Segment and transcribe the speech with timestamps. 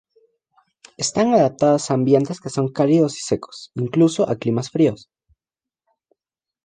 [0.97, 5.11] Están adaptadas a ambientes que son cálidos y secos, incluso a climas fríos.